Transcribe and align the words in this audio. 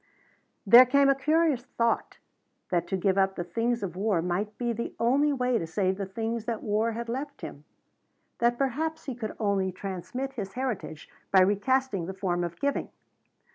There 0.65 0.87
came 0.87 1.09
a 1.09 1.15
curious 1.15 1.63
thought 1.77 2.17
that 2.71 2.87
to 2.87 2.97
give 2.97 3.19
up 3.19 3.35
the 3.35 3.43
things 3.43 3.83
of 3.83 3.95
war 3.95 4.19
might 4.19 4.57
be 4.57 4.73
the 4.73 4.95
only 4.99 5.31
way 5.31 5.59
to 5.59 5.67
save 5.67 5.97
the 5.99 6.07
things 6.07 6.45
that 6.45 6.63
war 6.63 6.93
had 6.93 7.07
left 7.07 7.41
him. 7.41 7.65
That 8.39 8.57
perhaps 8.57 9.05
he 9.05 9.13
could 9.13 9.35
only 9.39 9.71
transmit 9.71 10.33
his 10.33 10.53
heritage 10.53 11.07
by 11.31 11.41
recasting 11.41 12.07
the 12.07 12.15
form 12.15 12.43
of 12.43 12.59
giving. 12.59 12.89